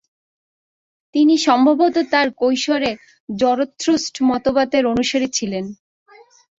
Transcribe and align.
তিনি 1.15 1.35
সম্ভবত 1.47 1.95
তাঁর 2.11 2.27
কৈশোরে 2.41 2.91
জরথ্রুস্ট 3.29 4.15
মতবাদের 4.29 4.83
অনুসারী 4.85 5.27
ছিলেন। 5.37 5.65